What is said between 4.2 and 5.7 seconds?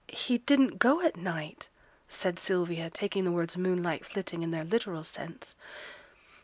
in their literal sense.